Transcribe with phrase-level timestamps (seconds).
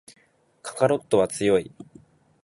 [0.63, 1.71] カカロットは強い